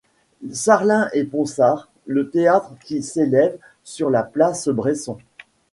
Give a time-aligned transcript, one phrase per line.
[0.51, 5.19] Sarlin et Ponsard, le théâtre qui s'élève sur la place Bresson.